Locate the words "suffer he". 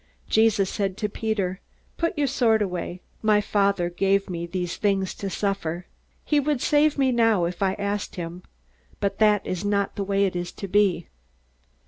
5.29-6.39